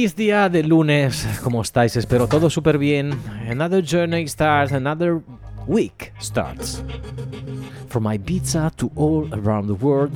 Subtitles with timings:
[0.00, 1.94] Feliz día de lunes, ¿cómo estáis?
[1.94, 3.12] Espero todo súper bien.
[3.46, 5.20] Another journey starts, another
[5.66, 6.82] week starts.
[7.90, 10.10] From Ibiza to all around the world.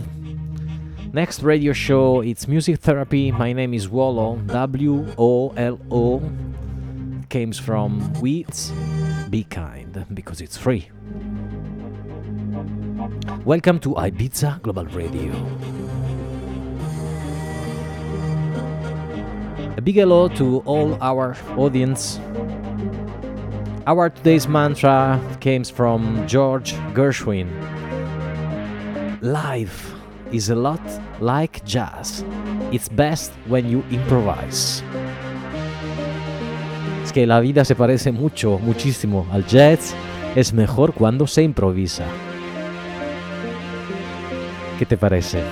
[1.12, 3.30] Next radio show, it's music therapy.
[3.30, 6.22] My name is Wolo, W O L O.
[7.28, 8.72] Comes from Weeds.
[9.28, 10.88] Be kind, because it's free.
[13.44, 15.34] Welcome to Ibiza Global Radio.
[19.84, 22.18] A big hello to all our audience.
[23.86, 27.50] Our today's mantra comes from George Gershwin.
[29.20, 29.92] Life
[30.32, 30.80] is a lot
[31.20, 32.24] like jazz.
[32.72, 34.82] It's best when you improvise.
[37.02, 39.94] Es que la vida se parece mucho, muchísimo al jazz.
[40.34, 42.06] Es mejor cuando se improvisa.
[44.78, 45.42] ¿Qué te parece?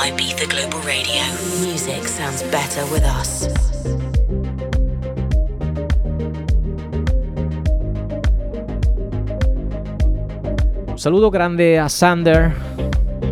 [0.00, 1.20] Ibiza Global Radio.
[1.60, 3.50] Music sounds better with us.
[10.88, 12.52] Un saludo grande a Sander,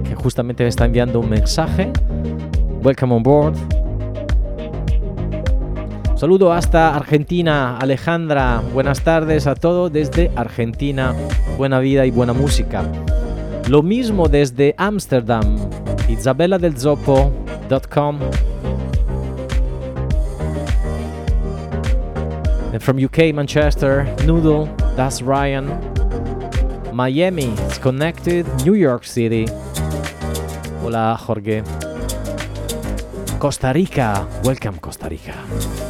[0.04, 1.90] que justamente me está enviando un mensaje.
[2.82, 3.56] Welcome on board.
[6.10, 8.60] Un saludo hasta Argentina, Alejandra.
[8.74, 11.14] Buenas tardes a todos desde Argentina.
[11.56, 12.84] Buena vida y buena música.
[13.68, 15.56] Lo mismo desde Ámsterdam,
[16.08, 18.22] isabelladelzoppo.com.
[22.72, 24.66] And from UK, Manchester, Noodle,
[24.96, 25.68] that's Ryan.
[26.92, 29.46] Miami, it's connected, New York City.
[30.82, 31.62] Hola, Jorge.
[33.38, 35.87] Costa Rica, welcome, Costa Rica.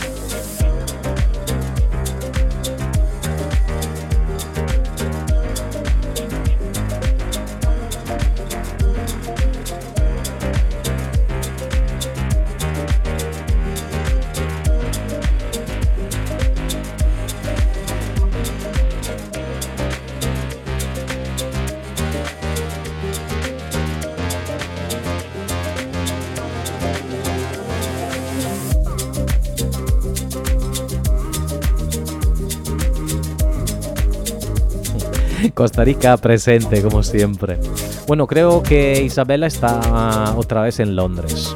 [35.58, 37.58] Costa Rica presente, como siempre.
[38.06, 41.52] Bueno, creo que Isabella está otra vez en Londres.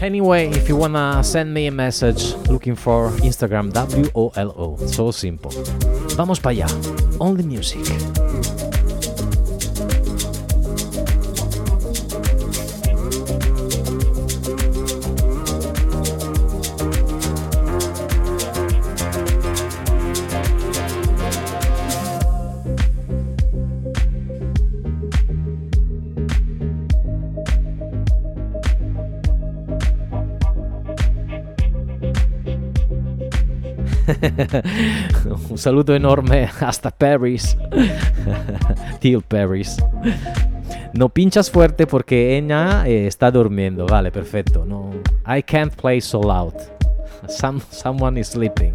[0.00, 5.50] Anyway, if you wanna send me a message looking for Instagram W-O-L-O, so simple.
[6.16, 6.66] Vamos para allá.
[7.18, 7.84] Only music.
[35.50, 37.56] Un saludo enorme hasta Paris.
[39.00, 39.76] Till Paris.
[40.92, 43.86] No pinchas fuerte porque ella eh, está durmiendo.
[43.86, 44.64] Vale, perfecto.
[44.64, 44.90] No,
[45.26, 46.54] I can't play so loud.
[47.28, 48.74] Some, someone is sleeping.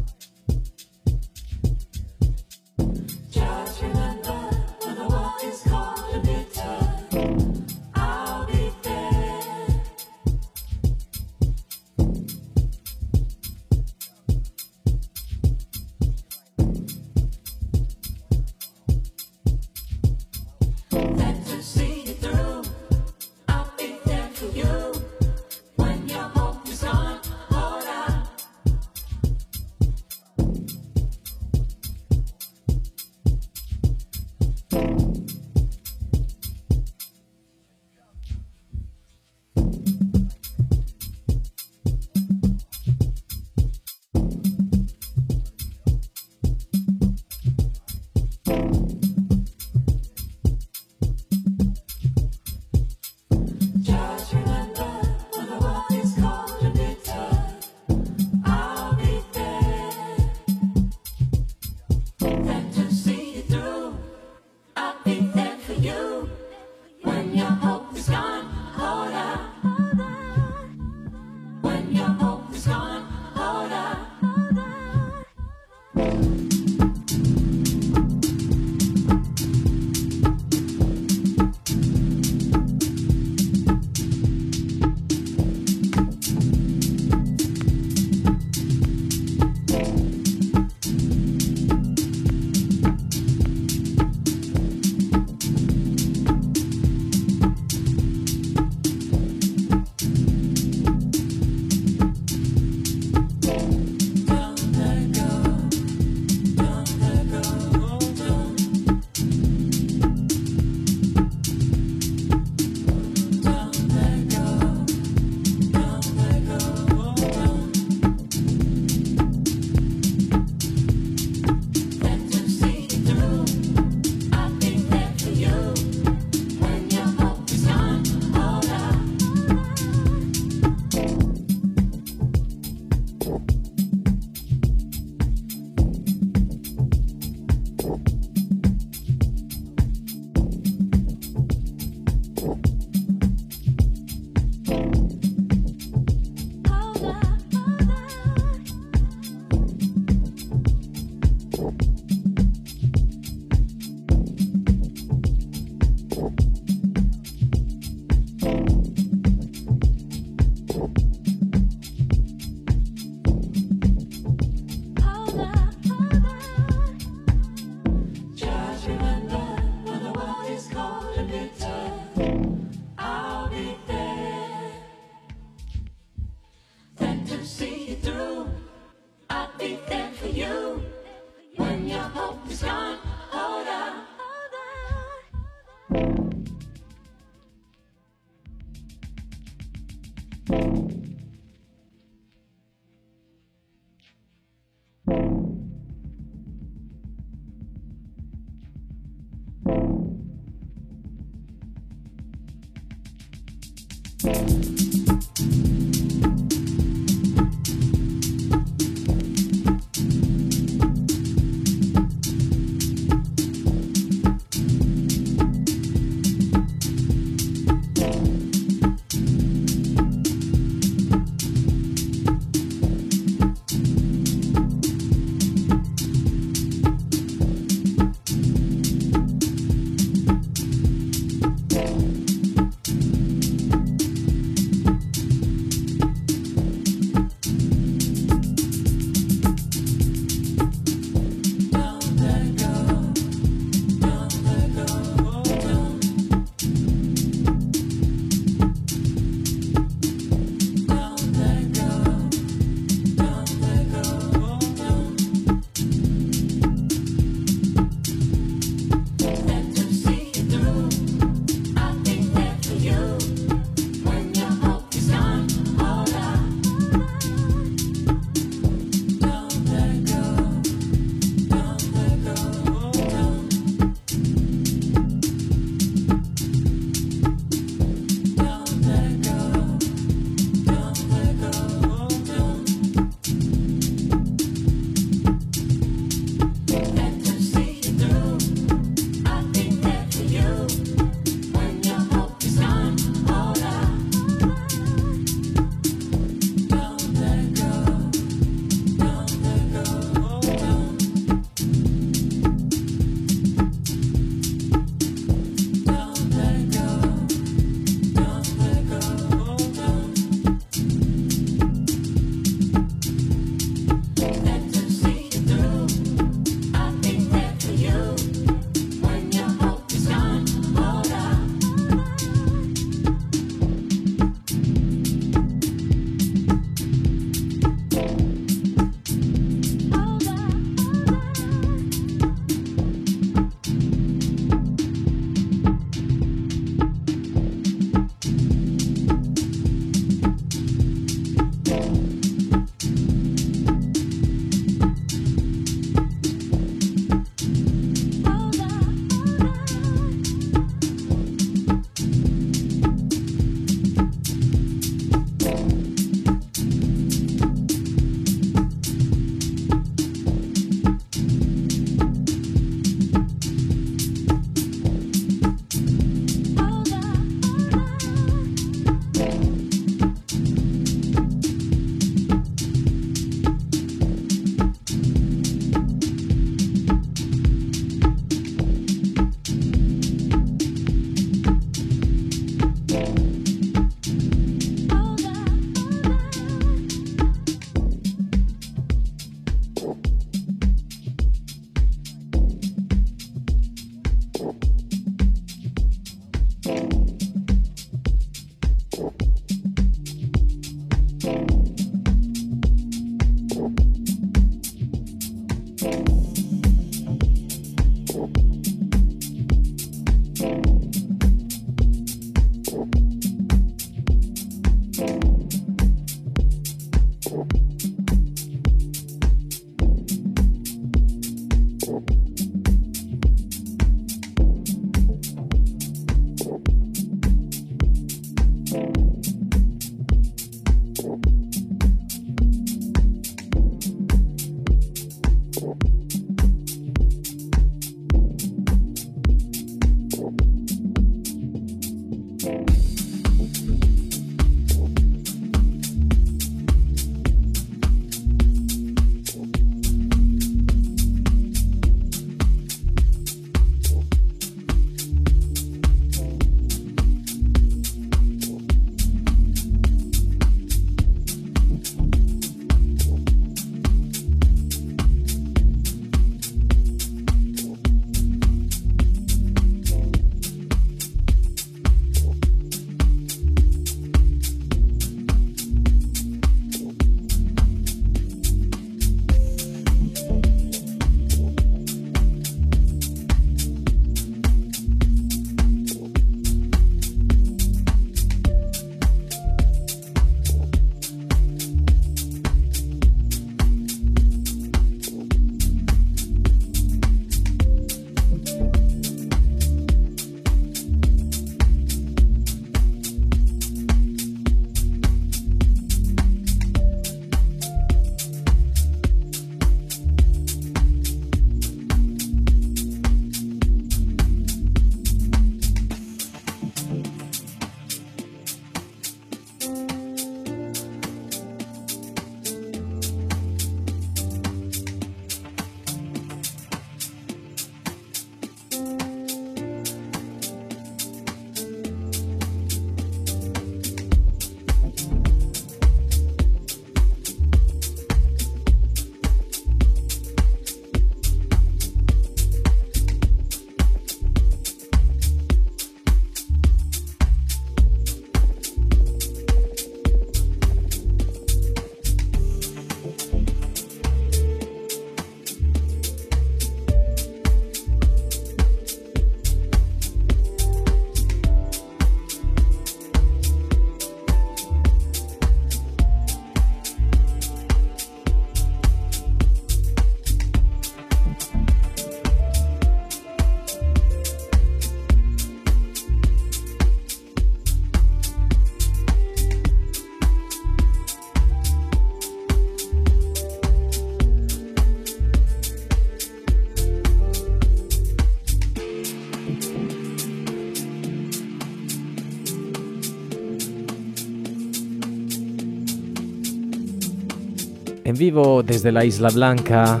[598.16, 600.00] En vivo desde la Isla Blanca,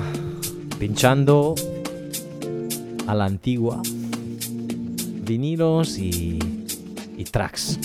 [0.78, 1.54] pinchando
[3.06, 3.82] a la antigua,
[5.22, 6.38] vinilos y,
[7.18, 7.78] y tracks.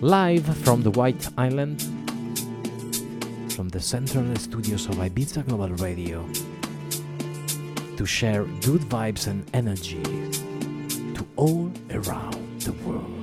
[0.00, 1.82] Live from the White Island,
[3.48, 6.24] from the central studios of Ibiza Global Radio,
[7.96, 10.02] to share good vibes and energy
[11.14, 13.13] to all around the world.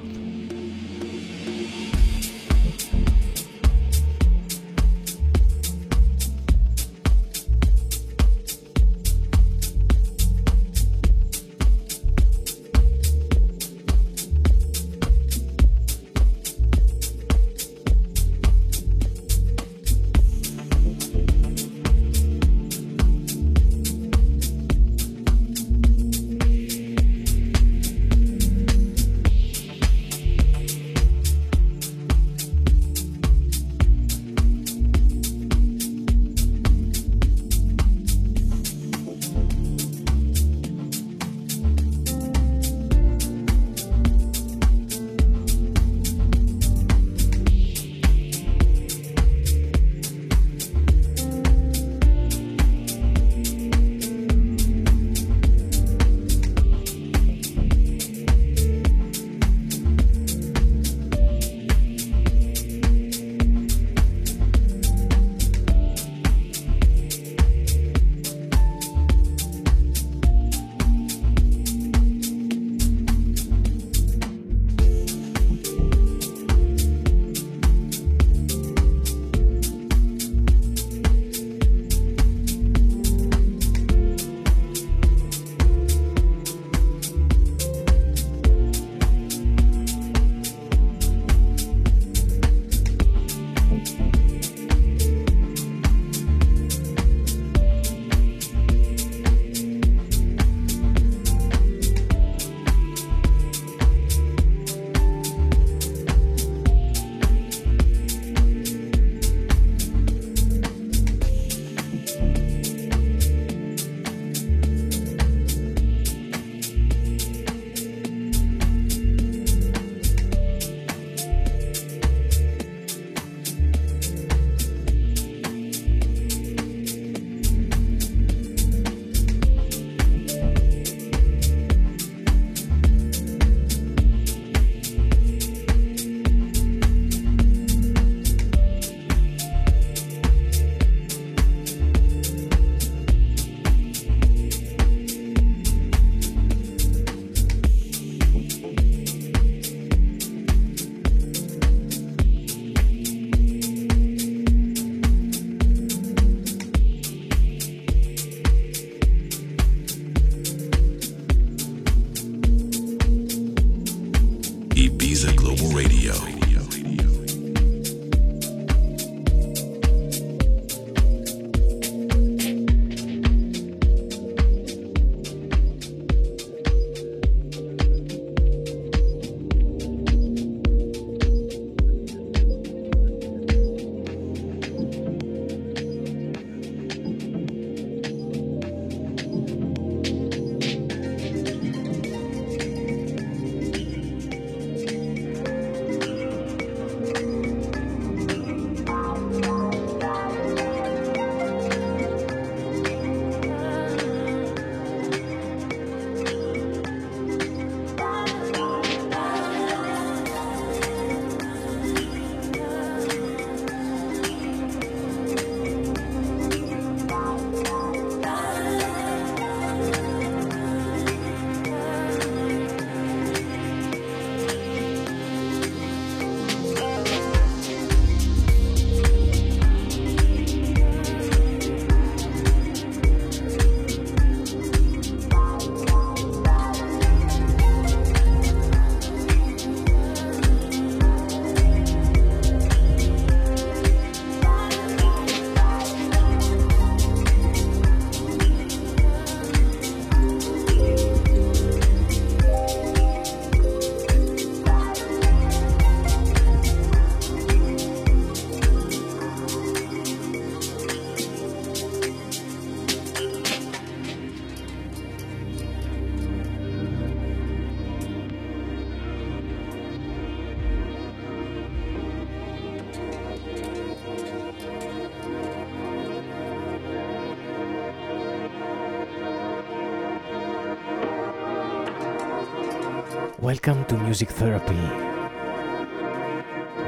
[283.52, 284.82] Welcome to Music Therapy.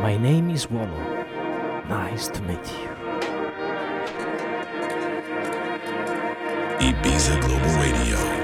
[0.01, 1.25] My name is Wolo.
[1.89, 2.87] Nice to meet you.
[6.87, 8.42] Ibiza Global Radio.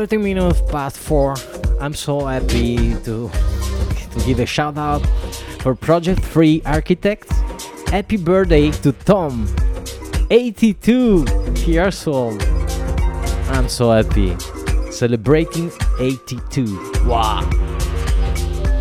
[0.00, 1.36] Thirty minutes past 4.
[1.78, 5.04] I'm so happy to, to give a shout out
[5.60, 7.30] for Project 3 Architects.
[7.90, 9.46] Happy birthday to Tom,
[10.30, 11.26] 82
[11.66, 12.42] years old.
[13.52, 14.38] I'm so happy.
[14.90, 17.04] Celebrating 82.
[17.04, 17.44] Wow.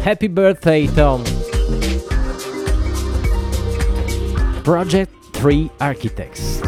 [0.02, 1.26] Happy birthday, Tom.
[4.64, 6.62] Project 3 Architects.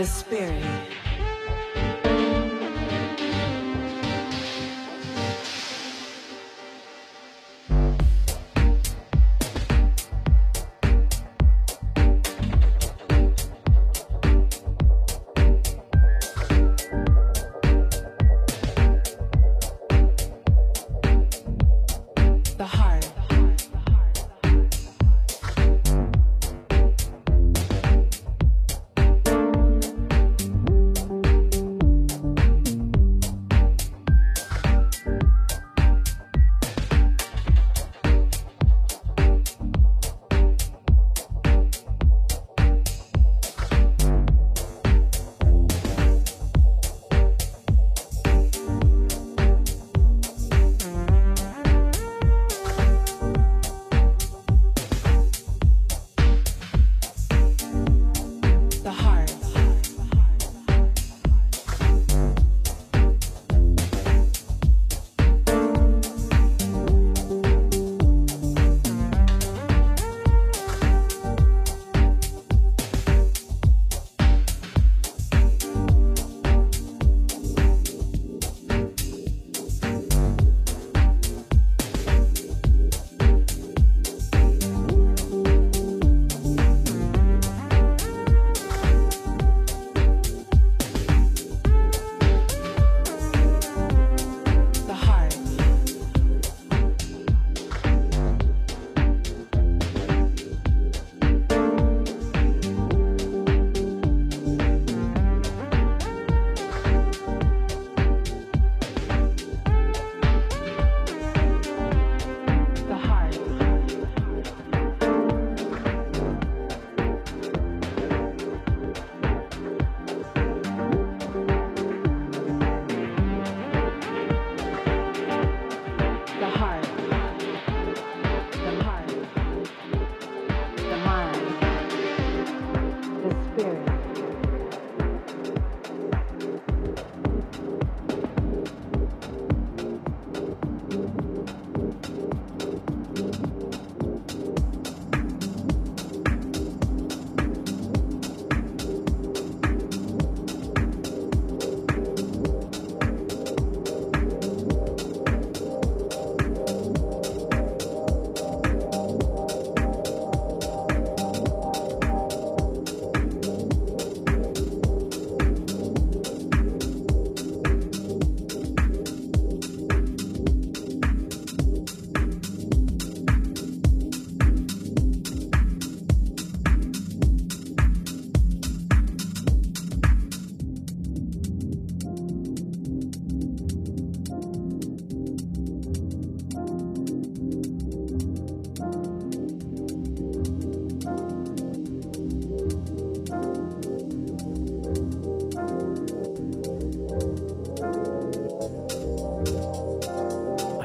[0.00, 0.89] The spirit.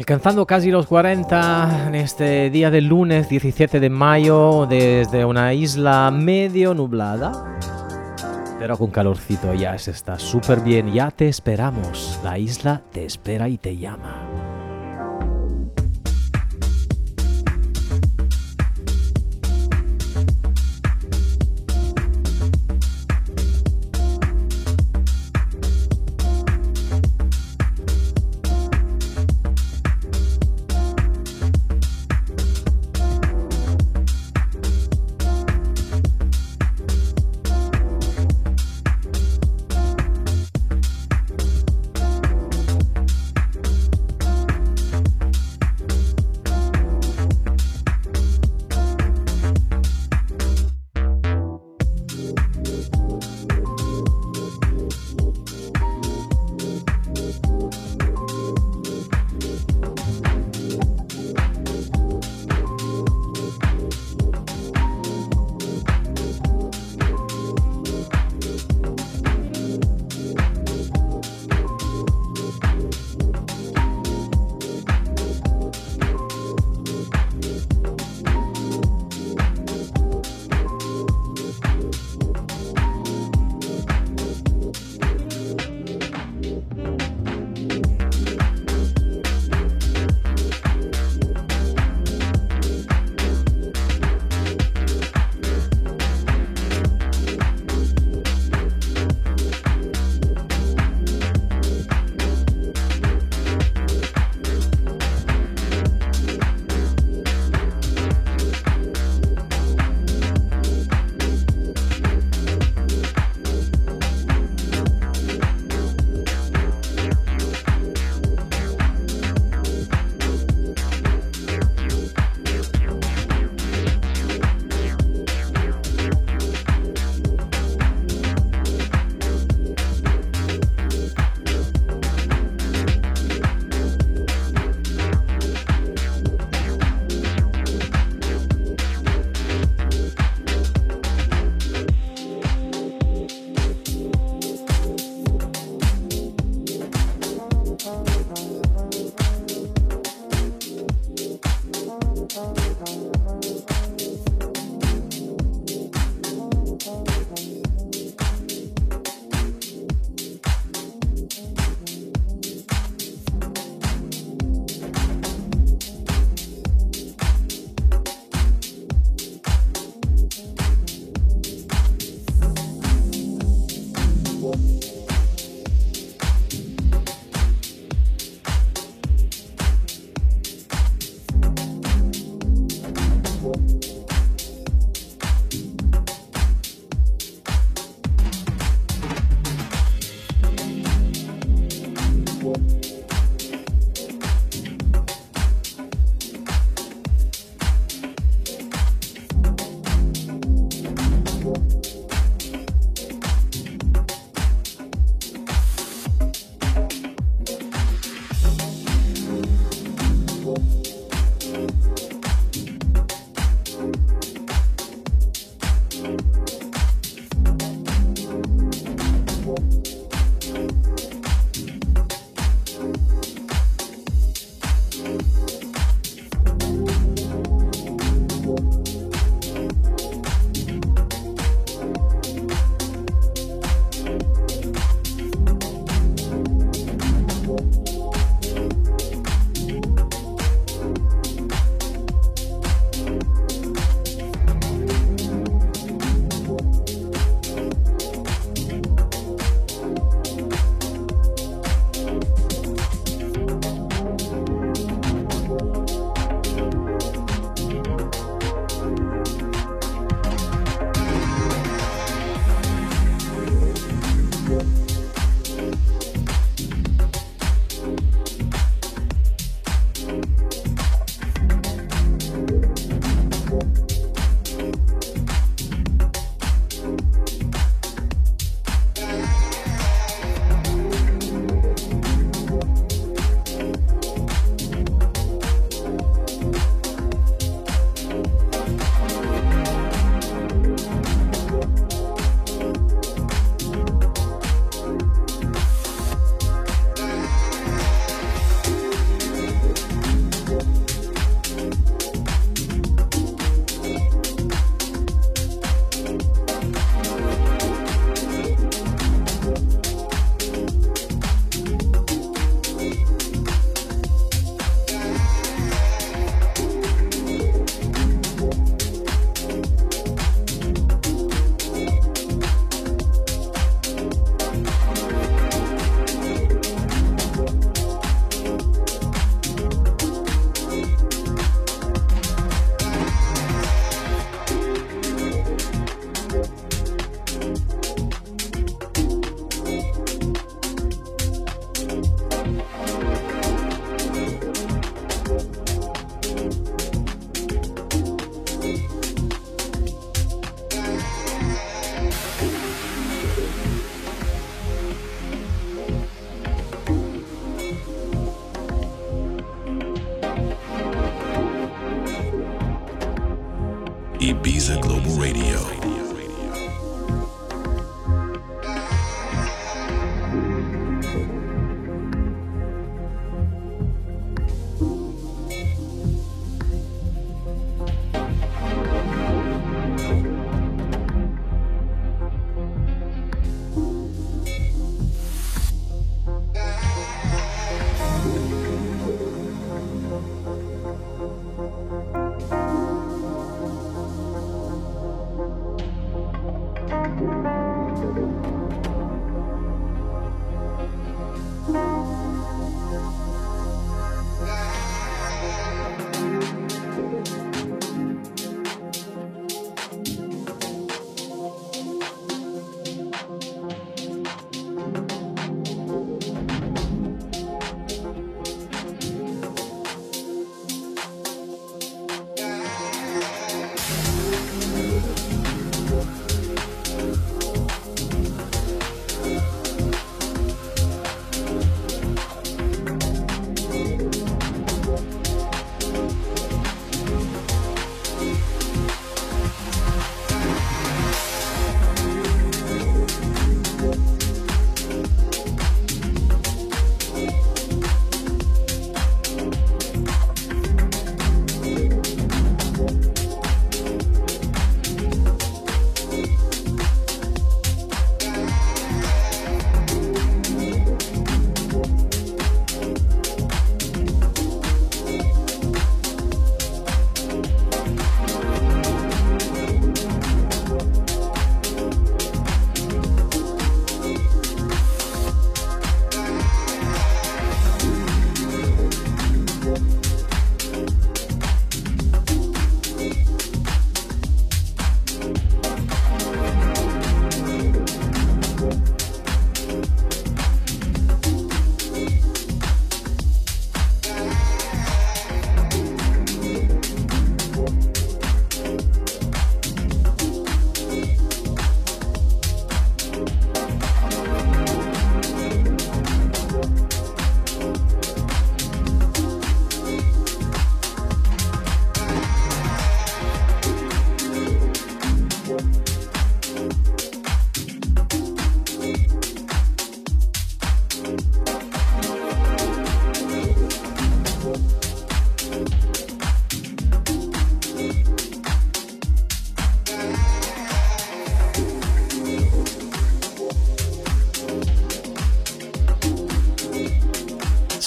[0.06, 6.12] Alcanzando casi los 40 en este día del lunes 17 de mayo desde una isla
[6.12, 7.58] medio nublada,
[8.60, 13.50] pero con calorcito ya se está súper bien, ya te esperamos, la isla te espera
[13.50, 14.55] y te llama.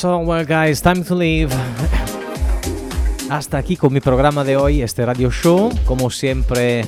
[0.05, 1.51] all, well, guys, time to leave.
[3.31, 5.71] Hasta aquí con mi programa de hoy, este radio show.
[5.85, 6.85] Como siempre,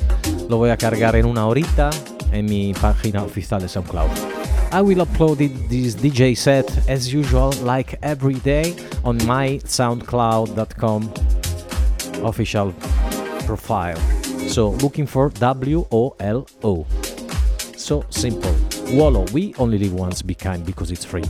[0.49, 1.89] lo voy a cargar en una horita
[2.31, 4.09] en mi página oficial de SoundCloud.
[4.73, 5.37] I will upload
[5.67, 11.11] this DJ set as usual, like every day, on my SoundCloud.com
[12.23, 12.73] official
[13.45, 13.97] profile.
[14.47, 16.85] So, looking for W O L O.
[17.75, 18.55] So simple.
[18.93, 21.23] Wolo, we only live once, be kind because it's free.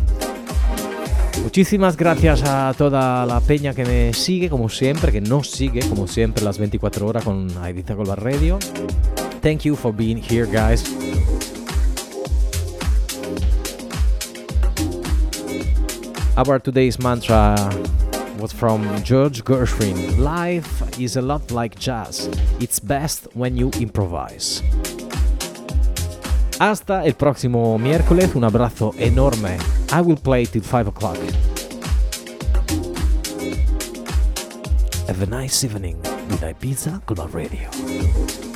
[1.43, 6.07] Muchísimas gracias a toda la peña que me sigue, como siempre, que nos sigue, como
[6.07, 8.59] siempre, las 24 horas con Ibiza Global Radio.
[9.41, 10.83] Thank you for being here, guys.
[16.37, 17.55] Our today's mantra
[18.39, 20.17] was from George Gershwin.
[20.17, 22.29] Life is a lot like jazz.
[22.59, 24.63] It's best when you improvise.
[26.59, 29.80] Hasta el próximo miércoles, un abrazo enorme.
[29.93, 31.17] I will play till 5 o'clock.
[35.07, 35.97] Have a nice evening
[36.29, 38.50] with Ibiza Global Radio.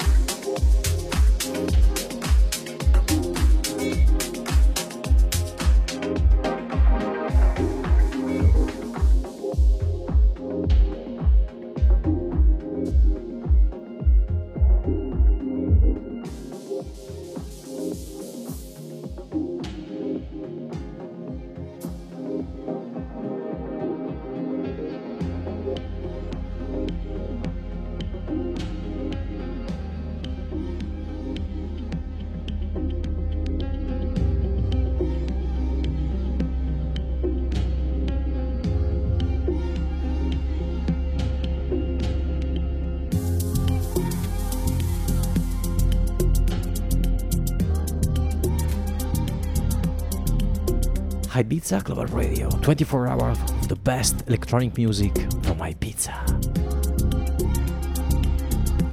[51.65, 56.13] Ibiza Global Radio, 24 hours of the best electronic music from Ibiza.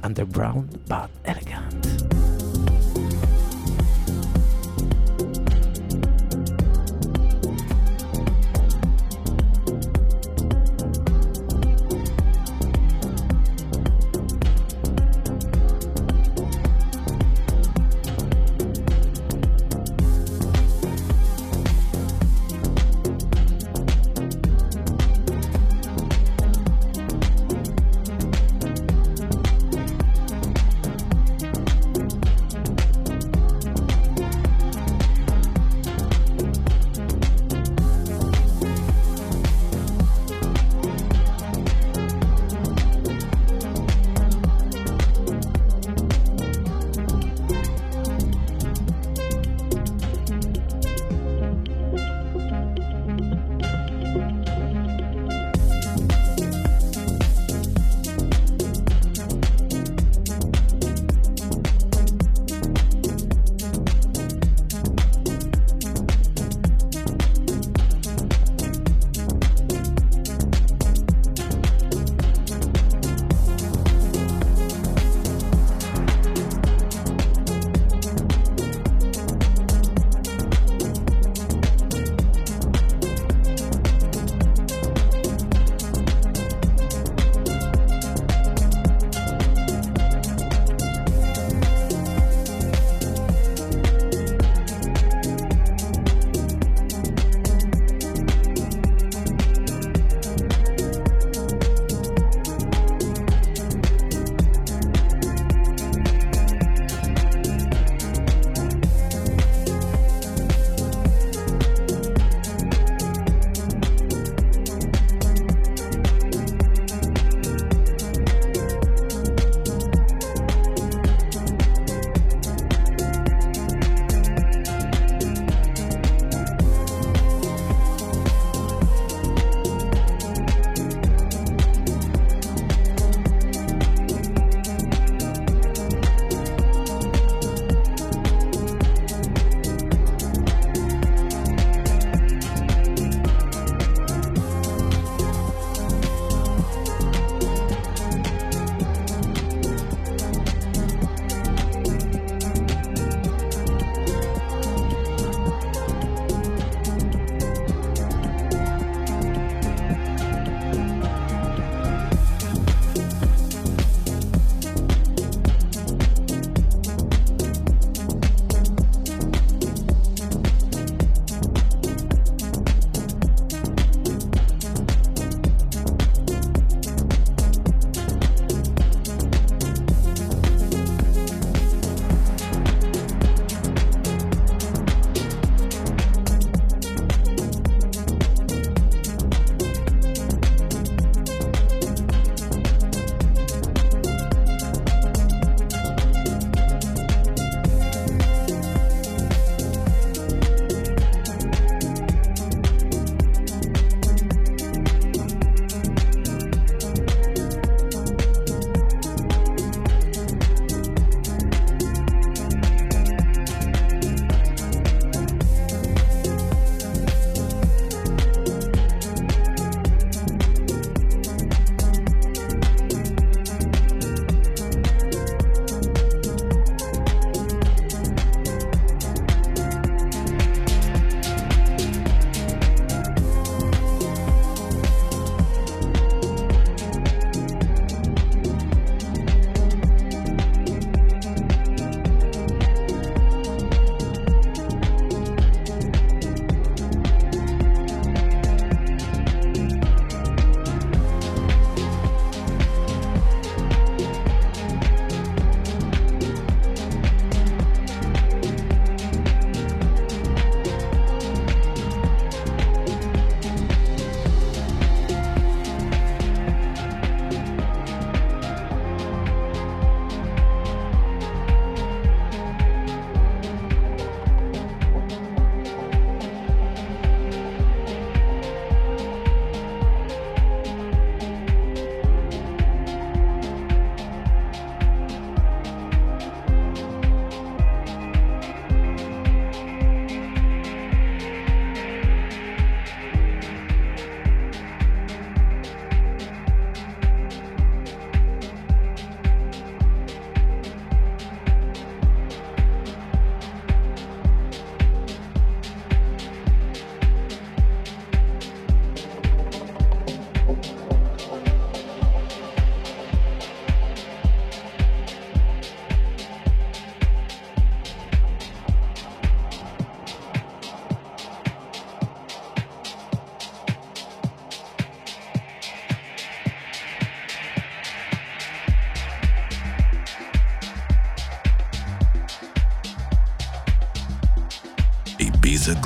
[0.03, 2.12] Underground but elegant.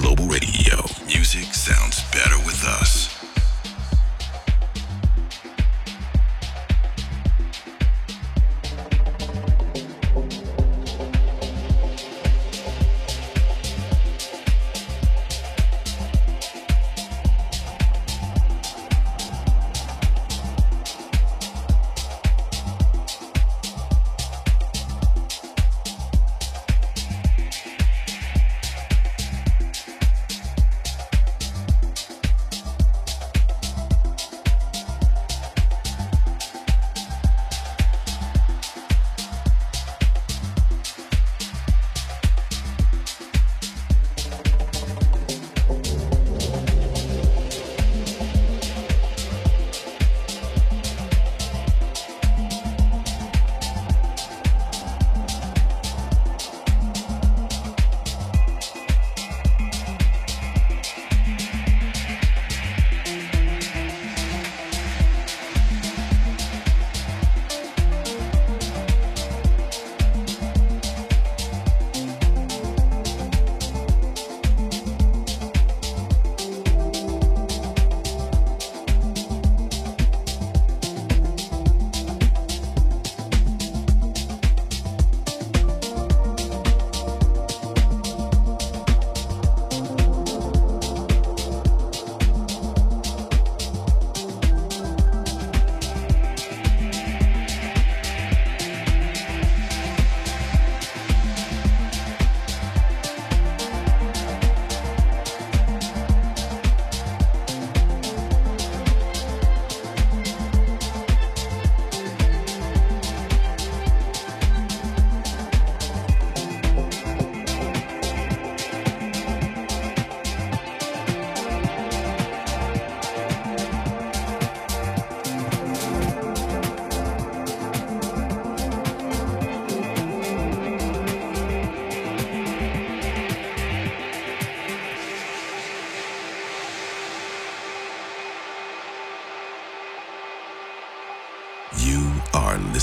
[0.08, 0.86] Global Radio.
[1.06, 3.07] Music sounds better with us.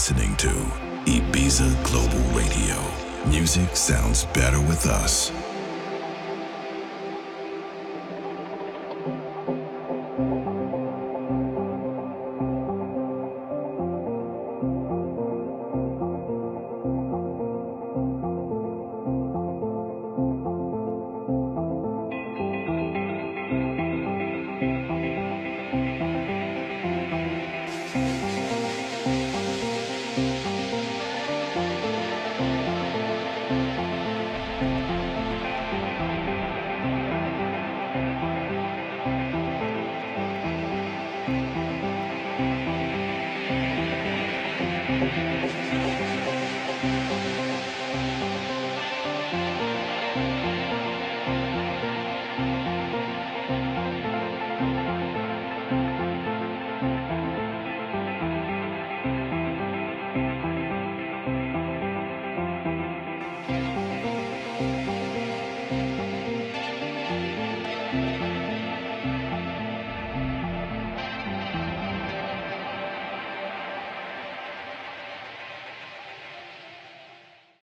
[0.07, 0.51] Listening to
[1.07, 2.77] Ibiza Global Radio.
[3.27, 5.33] Music sounds better with us.